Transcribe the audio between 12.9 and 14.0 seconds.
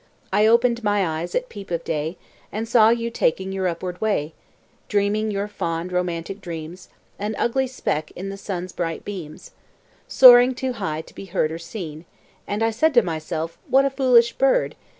to myself: 'What a